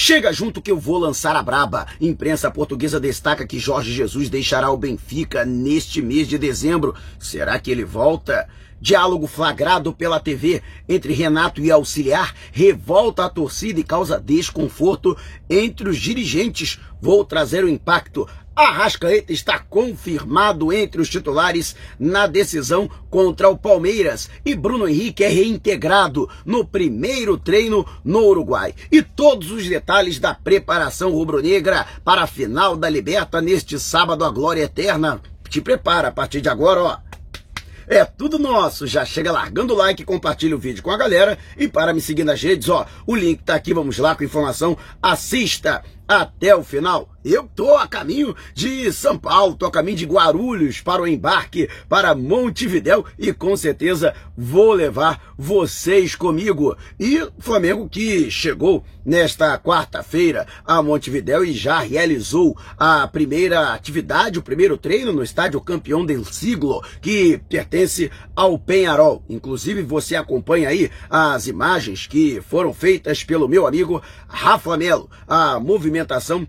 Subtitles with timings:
[0.00, 1.84] Chega junto que eu vou lançar a braba.
[2.00, 6.94] Imprensa portuguesa destaca que Jorge Jesus deixará o Benfica neste mês de dezembro.
[7.18, 8.48] Será que ele volta?
[8.80, 15.16] Diálogo flagrado pela TV entre Renato e auxiliar revolta a torcida e causa desconforto
[15.50, 16.78] entre os dirigentes.
[17.00, 18.24] Vou trazer o impacto.
[18.58, 25.28] Arrascaeta está confirmado entre os titulares na decisão contra o Palmeiras e Bruno Henrique é
[25.28, 28.74] reintegrado no primeiro treino no Uruguai.
[28.90, 34.30] E todos os detalhes da preparação rubro-negra para a final da Liberta neste sábado, a
[34.30, 35.22] glória eterna.
[35.48, 36.98] Te prepara a partir de agora, ó.
[37.86, 38.88] É tudo nosso.
[38.88, 42.24] Já chega largando o like, compartilha o vídeo com a galera e para me seguir
[42.24, 44.76] nas redes, ó, o link tá aqui, vamos lá com informação.
[45.00, 47.08] Assista até o final.
[47.24, 51.68] Eu tô a caminho de São Paulo, tô a caminho de Guarulhos para o embarque
[51.88, 56.76] para Montevidéu e com certeza vou levar vocês comigo.
[56.98, 64.42] E Flamengo que chegou nesta quarta-feira a Montevidéu e já realizou a primeira atividade, o
[64.42, 69.24] primeiro treino no estádio Campeão del Siglo, que pertence ao Penharol.
[69.28, 75.58] Inclusive você acompanha aí as imagens que foram feitas pelo meu amigo Rafa Melo, a
[75.58, 76.46] movimentação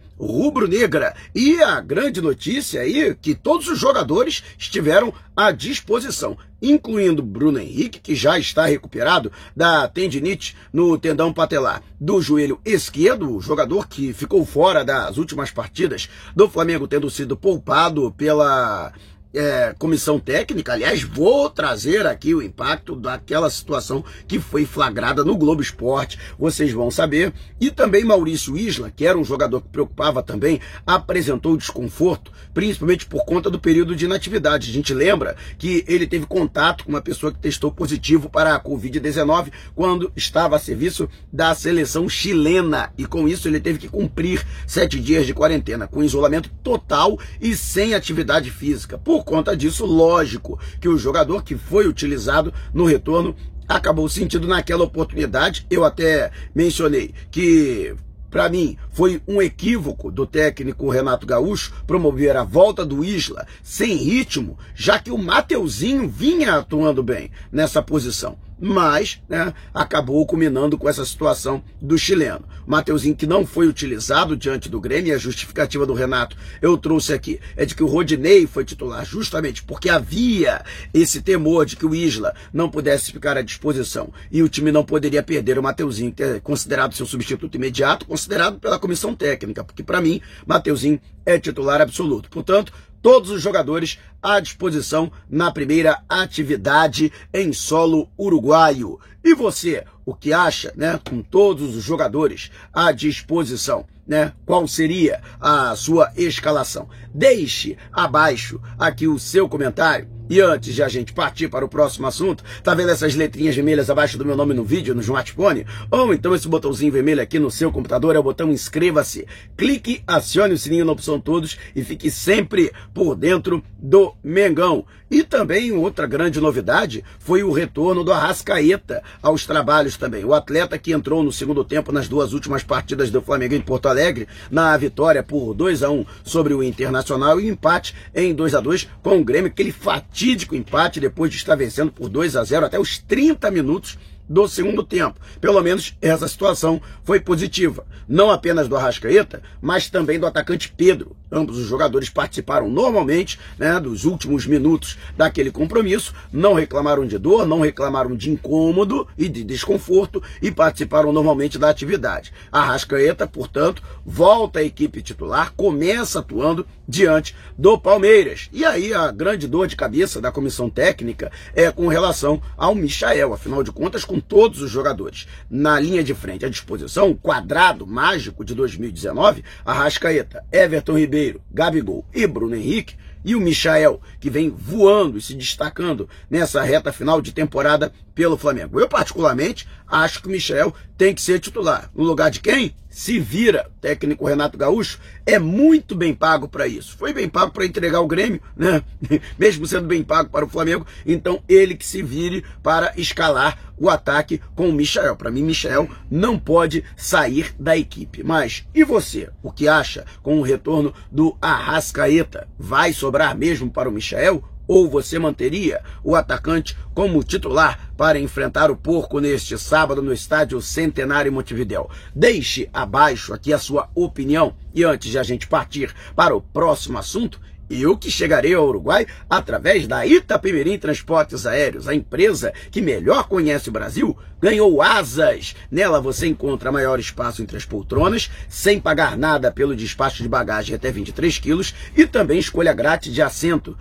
[0.69, 1.15] rubro-negra.
[1.33, 7.99] E a grande notícia aí que todos os jogadores estiveram à disposição, incluindo Bruno Henrique,
[7.99, 14.13] que já está recuperado da tendinite no tendão patelar do joelho esquerdo, o jogador que
[14.13, 18.93] ficou fora das últimas partidas do Flamengo, tendo sido poupado pela
[19.33, 20.73] é, comissão técnica.
[20.73, 26.71] Aliás, vou trazer aqui o impacto daquela situação que foi flagrada no Globo Esporte, vocês
[26.71, 27.33] vão saber.
[27.59, 33.25] E também Maurício Isla, que era um jogador que preocupava também, apresentou desconforto, principalmente por
[33.25, 34.69] conta do período de inatividade.
[34.69, 38.63] A gente lembra que ele teve contato com uma pessoa que testou positivo para a
[38.63, 42.91] Covid-19 quando estava a serviço da seleção chilena.
[42.97, 47.55] E com isso ele teve que cumprir sete dias de quarentena, com isolamento total e
[47.55, 48.97] sem atividade física.
[48.97, 53.35] Por por conta disso, lógico que o jogador que foi utilizado no retorno
[53.67, 55.67] acabou sentindo naquela oportunidade.
[55.69, 57.95] Eu até mencionei que
[58.31, 63.95] para mim, foi um equívoco do técnico Renato Gaúcho promover a volta do Isla sem
[63.95, 70.89] ritmo, já que o Mateuzinho vinha atuando bem nessa posição mas né, acabou culminando com
[70.89, 72.45] essa situação do chileno.
[72.65, 77.13] Mateuzinho que não foi utilizado diante do Grêmio, e a justificativa do Renato eu trouxe
[77.13, 81.85] aqui, é de que o Rodinei foi titular justamente porque havia esse temor de que
[81.85, 86.11] o Isla não pudesse ficar à disposição e o time não poderia perder o Mateuzinho,
[86.11, 91.39] que é considerado seu substituto imediato, considerado pela comissão técnica, porque para mim, Mateuzinho é
[91.39, 92.29] titular absoluto.
[92.29, 98.99] Portanto, todos os jogadores à disposição na primeira atividade em solo uruguaio.
[99.23, 103.85] E você, o que acha, né, com todos os jogadores à disposição?
[104.07, 104.33] Né?
[104.43, 106.89] Qual seria a sua escalação?
[107.13, 112.05] Deixe abaixo aqui o seu comentário e antes de a gente partir para o próximo
[112.05, 115.65] assunto, tá vendo essas letrinhas vermelhas abaixo do meu nome no vídeo, no smartphone?
[115.89, 119.25] Ou então esse botãozinho vermelho aqui no seu computador é o botão inscreva-se.
[119.57, 124.85] Clique, acione o sininho na opção todos e fique sempre por dentro do Mengão.
[125.09, 130.25] E também outra grande novidade foi o retorno do Arrascaeta aos trabalhos também.
[130.25, 133.87] O atleta que entrou no segundo tempo nas duas últimas partidas do Flamengo em Porto
[133.87, 138.59] Alegre, na vitória por 2 a 1 sobre o Internacional e empate em 2 a
[138.59, 142.65] 2 com o Grêmio, aquele fatídico empate depois de estar vencendo por 2 a 0
[142.65, 143.97] até os 30 minutos
[144.29, 145.19] do segundo tempo.
[145.41, 147.85] Pelo menos essa situação foi positiva.
[148.07, 151.15] Não apenas do Arrascaeta, mas também do atacante Pedro.
[151.31, 157.45] Ambos os jogadores participaram normalmente né, dos últimos minutos daquele compromisso, não reclamaram de dor,
[157.45, 162.33] não reclamaram de incômodo e de desconforto e participaram normalmente da atividade.
[162.51, 168.49] Arrascaeta, portanto, volta à equipe titular, começa atuando diante do Palmeiras.
[168.51, 173.33] E aí a grande dor de cabeça da comissão técnica é com relação ao Michael.
[173.33, 175.27] Afinal de contas, com todos os jogadores.
[175.49, 182.25] Na linha de frente à disposição, quadrado mágico de 2019, Arrascaeta, Everton Ribeiro, Gabigol e
[182.25, 187.33] Bruno Henrique, e o Michael, que vem voando e se destacando nessa reta final de
[187.33, 188.77] temporada pelo Flamengo.
[188.77, 191.89] Eu, particularmente, acho que o Michel tem que ser titular.
[191.95, 192.75] No lugar de quem?
[192.89, 193.69] Se vira.
[193.69, 196.97] O técnico Renato Gaúcho é muito bem pago para isso.
[196.97, 198.83] Foi bem pago para entregar o Grêmio, né?
[199.39, 200.85] Mesmo sendo bem pago para o Flamengo.
[201.05, 205.15] Então, ele que se vire para escalar o ataque com o Michel.
[205.15, 208.21] Para mim, Michel não pode sair da equipe.
[208.21, 209.29] Mas, e você?
[209.41, 212.49] O que acha com o retorno do Arrascaeta?
[212.59, 214.43] Vai sobrar mesmo para o Michel?
[214.69, 220.61] Ou você manteria o atacante como titular para enfrentar o Porco neste sábado no estádio
[220.61, 221.89] Centenário Montevidéu?
[222.13, 226.99] Deixe abaixo aqui a sua opinião e antes de a gente partir para o próximo
[226.99, 233.27] assunto, eu que chegarei ao Uruguai através da Itapemirim Transportes Aéreos, a empresa que melhor
[233.27, 235.55] conhece o Brasil, ganhou asas.
[235.69, 240.75] Nela você encontra maior espaço entre as poltronas, sem pagar nada pelo despacho de bagagem
[240.75, 243.77] até 23 quilos e também escolha grátis de assento.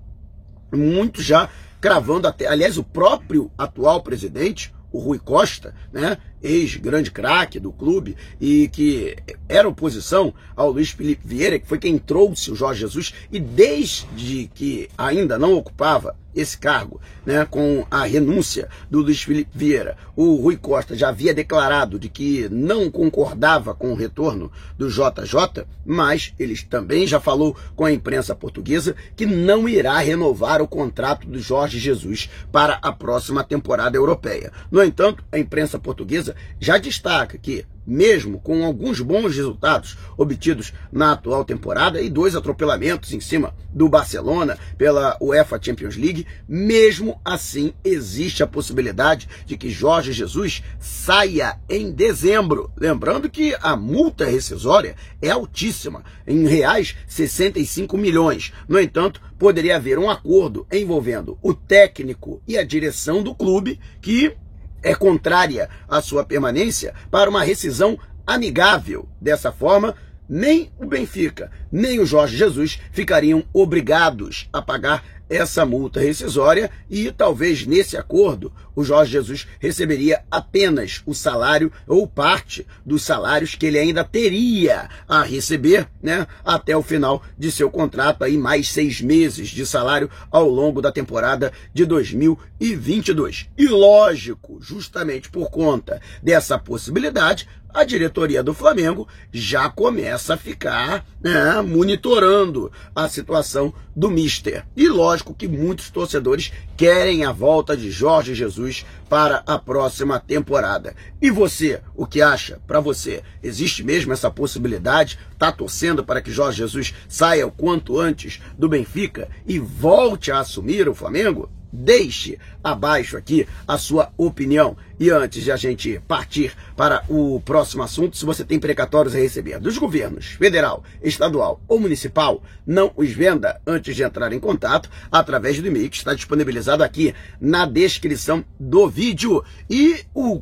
[0.72, 2.46] muito já cravando até.
[2.46, 6.16] Aliás, o próprio atual presidente, o Rui Costa, né?
[6.42, 9.16] Ex-grande craque do clube e que
[9.48, 14.50] era oposição ao Luiz Felipe Vieira, que foi quem trouxe o Jorge Jesus e desde
[14.54, 20.36] que ainda não ocupava esse cargo, né, com a renúncia do Luiz Felipe Vieira, o
[20.36, 26.32] Rui Costa já havia declarado de que não concordava com o retorno do JJ, mas
[26.38, 31.38] ele também já falou com a imprensa portuguesa que não irá renovar o contrato do
[31.38, 34.52] Jorge Jesus para a próxima temporada europeia.
[34.70, 41.12] No entanto, a imprensa portuguesa já destaca que, mesmo com alguns bons resultados obtidos na
[41.12, 47.72] atual temporada e dois atropelamentos em cima do Barcelona pela UEFA Champions League, mesmo assim
[47.84, 52.70] existe a possibilidade de que Jorge Jesus saia em dezembro.
[52.76, 58.52] Lembrando que a multa rescisória é altíssima, em reais 65 milhões.
[58.68, 64.36] No entanto, poderia haver um acordo envolvendo o técnico e a direção do clube que
[64.82, 69.08] é contrária à sua permanência para uma rescisão amigável.
[69.20, 69.94] Dessa forma,
[70.28, 77.10] nem o Benfica, nem o Jorge Jesus ficariam obrigados a pagar essa multa rescisória e
[77.10, 83.66] talvez nesse acordo o Jorge Jesus receberia apenas o salário ou parte dos salários que
[83.66, 89.00] ele ainda teria a receber, né, até o final de seu contrato aí mais seis
[89.00, 93.48] meses de salário ao longo da temporada de 2022.
[93.56, 101.06] E lógico, justamente por conta dessa possibilidade, a diretoria do Flamengo já começa a ficar
[101.20, 104.66] né, monitorando a situação do Mister.
[104.76, 110.94] E lógico que muitos torcedores querem a volta de Jorge Jesus para a próxima temporada.
[111.20, 112.60] E você, o que acha?
[112.66, 115.18] Para você, existe mesmo essa possibilidade?
[115.38, 120.40] Tá torcendo para que Jorge Jesus saia o quanto antes do Benfica e volte a
[120.40, 121.50] assumir o Flamengo?
[121.72, 124.76] Deixe abaixo aqui a sua opinião.
[124.98, 129.18] E antes de a gente partir para o próximo assunto, se você tem precatórios a
[129.18, 134.88] receber dos governos federal, estadual ou municipal, não os venda antes de entrar em contato
[135.10, 139.42] através do e-mail que está disponibilizado aqui na descrição do vídeo.
[139.68, 140.40] E o,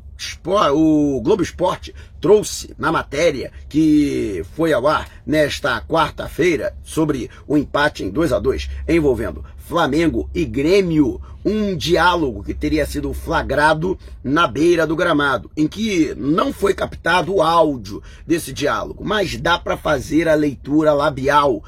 [0.75, 8.05] o Globo Esporte trouxe na matéria que foi ao ar nesta quarta-feira sobre o empate
[8.05, 12.10] em 2 a 2 envolvendo Flamengo e Grêmio, um diálogo
[12.45, 18.03] que teria sido flagrado na beira do gramado, em que não foi captado o áudio
[18.27, 21.63] desse diálogo, mas dá para fazer a leitura labial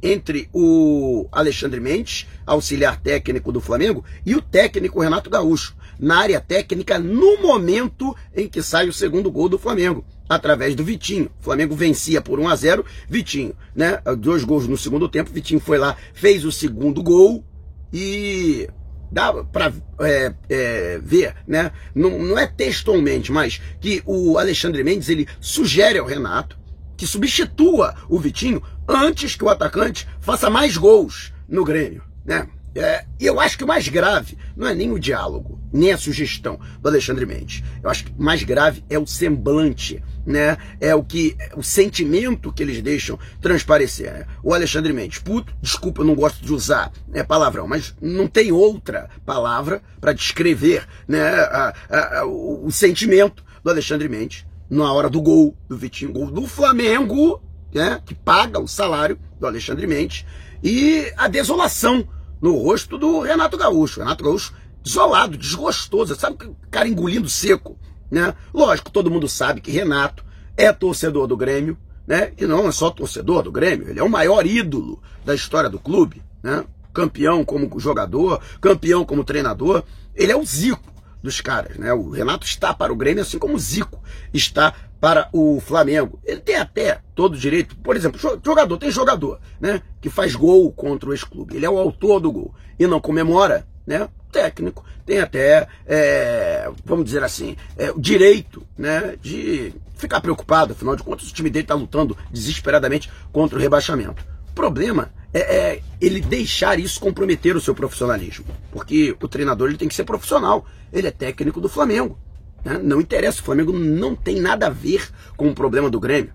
[0.00, 6.40] entre o Alexandre Mendes, auxiliar técnico do Flamengo, e o técnico Renato Gaúcho, na área
[6.40, 10.04] técnica no momento em que sai o segundo gol do Flamengo.
[10.28, 11.28] através do Vitinho.
[11.40, 14.00] O Flamengo vencia por 1 a 0 Vitinho, né?
[14.16, 15.32] Dois gols no segundo tempo.
[15.32, 17.44] Vitinho foi lá, fez o segundo gol
[17.92, 18.68] e
[19.10, 21.72] dá para é, é, ver, né?
[21.94, 26.58] Não, não é textualmente, mas que o Alexandre Mendes ele sugere ao Renato
[26.96, 32.46] que substitua o Vitinho antes que o atacante faça mais gols no Grêmio, né?
[32.74, 36.58] É, eu acho que o mais grave não é nem o diálogo, nem a sugestão
[36.80, 37.62] do Alexandre Mendes.
[37.82, 40.56] Eu acho que o mais grave é o semblante, né?
[40.80, 44.12] É o que o sentimento que eles deixam transparecer.
[44.12, 44.26] Né?
[44.42, 48.52] O Alexandre Mendes, puto, desculpa, eu não gosto de usar né, palavrão, mas não tem
[48.52, 54.92] outra palavra para descrever, né, a, a, a, o, o sentimento do Alexandre Mendes na
[54.92, 57.42] hora do gol do Vitinho, gol do Flamengo,
[57.74, 60.24] né, que paga o salário do Alexandre Mendes
[60.62, 62.06] e a desolação
[62.40, 64.00] no rosto do Renato Gaúcho.
[64.00, 64.52] Renato Gaúcho
[64.84, 67.78] isolado, desgostoso, sabe o cara engolindo seco,
[68.10, 68.34] né?
[68.52, 70.24] Lógico, todo mundo sabe que Renato
[70.56, 72.32] é torcedor do Grêmio, né?
[72.38, 75.78] E não é só torcedor do Grêmio, ele é o maior ídolo da história do
[75.78, 76.64] clube, né?
[76.92, 80.90] Campeão como jogador, campeão como treinador, ele é o Zico
[81.22, 81.92] dos caras, né?
[81.92, 86.20] O Renato está para o Grêmio assim como o Zico está para o Flamengo.
[86.24, 90.70] Ele tem até todo o direito, por exemplo, jogador, tem jogador, né, que faz gol
[90.72, 91.56] contra o ex-clube.
[91.56, 94.08] Ele é o autor do gol e não comemora, né?
[94.30, 100.72] Técnico tem até, é, vamos dizer assim, é, o direito, né, de ficar preocupado.
[100.72, 104.24] Afinal de contas, o time dele está lutando desesperadamente contra o rebaixamento.
[104.50, 109.78] O problema é, é, ele deixar isso comprometer o seu profissionalismo, porque o treinador ele
[109.78, 110.64] tem que ser profissional.
[110.92, 112.16] Ele é técnico do Flamengo.
[112.64, 112.78] Né?
[112.82, 116.32] Não interessa, o Flamengo não tem nada a ver com o problema do Grêmio.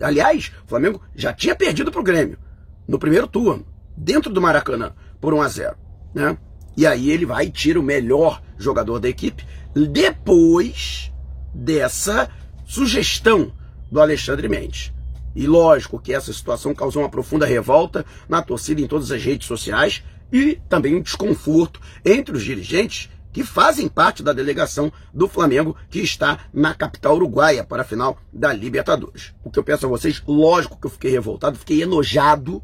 [0.00, 2.38] Aliás, o Flamengo já tinha perdido para o Grêmio
[2.86, 3.64] no primeiro turno,
[3.96, 5.76] dentro do Maracanã, por 1 a 0
[6.14, 6.36] né?
[6.76, 11.12] E aí ele vai e tira o melhor jogador da equipe depois
[11.54, 12.28] dessa
[12.64, 13.52] sugestão
[13.90, 14.92] do Alexandre Mendes.
[15.34, 19.46] E lógico que essa situação causou uma profunda revolta na torcida em todas as redes
[19.46, 20.02] sociais
[20.32, 26.00] e também um desconforto entre os dirigentes que fazem parte da delegação do Flamengo que
[26.00, 29.32] está na capital uruguaia para a final da Libertadores.
[29.44, 32.62] O que eu peço a vocês, lógico que eu fiquei revoltado, fiquei enojado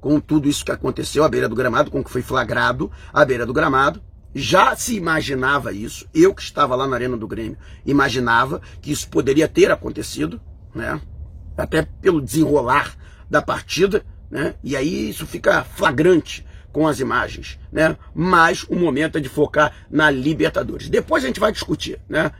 [0.00, 3.24] com tudo isso que aconteceu à beira do gramado, com o que foi flagrado à
[3.24, 4.00] beira do gramado.
[4.34, 9.08] Já se imaginava isso, eu que estava lá na Arena do Grêmio, imaginava que isso
[9.08, 10.40] poderia ter acontecido,
[10.74, 11.00] né?
[11.56, 12.94] Até pelo desenrolar
[13.28, 14.54] da partida, né?
[14.62, 16.46] E aí isso fica flagrante
[16.78, 17.96] com as imagens, né?
[18.14, 20.88] Mas o momento é de focar na Libertadores.
[20.88, 22.30] Depois a gente vai discutir, né?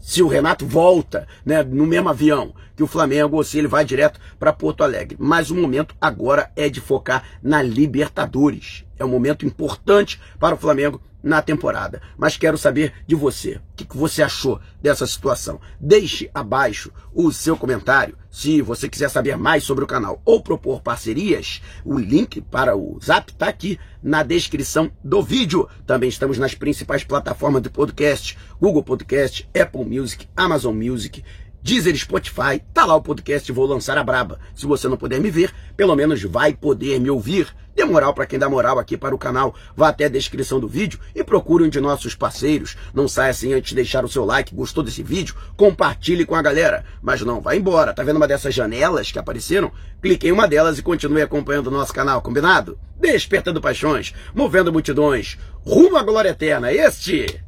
[0.00, 3.84] Se o Renato volta, né, no mesmo avião que o Flamengo ou se ele vai
[3.84, 5.16] direto para Porto Alegre.
[5.20, 8.84] Mas o momento agora é de focar na Libertadores.
[8.98, 12.00] É um momento importante para o Flamengo na temporada.
[12.16, 13.56] Mas quero saber de você.
[13.56, 15.60] O que você achou dessa situação?
[15.80, 18.16] Deixe abaixo o seu comentário.
[18.30, 22.98] Se você quiser saber mais sobre o canal ou propor parcerias, o link para o
[23.04, 25.68] Zap está aqui na descrição do vídeo.
[25.84, 31.24] Também estamos nas principais plataformas de podcast: Google Podcast, Apple Music, Amazon Music.
[31.66, 34.38] Deezer, Spotify, tá lá o podcast Vou Lançar a Braba.
[34.54, 37.52] Se você não puder me ver, pelo menos vai poder me ouvir.
[37.74, 39.52] Dê moral para quem dá moral aqui para o canal.
[39.74, 42.76] Vá até a descrição do vídeo e procure um de nossos parceiros.
[42.94, 44.54] Não saia assim antes de deixar o seu like.
[44.54, 45.34] Gostou desse vídeo?
[45.56, 46.84] Compartilhe com a galera.
[47.02, 47.92] Mas não, vai embora.
[47.92, 49.72] Tá vendo uma dessas janelas que apareceram?
[50.00, 52.78] Clique em uma delas e continue acompanhando o nosso canal, combinado?
[52.96, 56.72] Despertando paixões, movendo multidões, rumo à glória eterna.
[56.72, 57.44] Este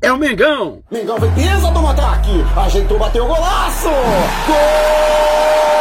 [0.00, 0.80] é o Mengão.
[0.90, 3.88] Mengão fez pisa do ataque, ajeitou, bateu o golaço.
[4.46, 5.77] Gol!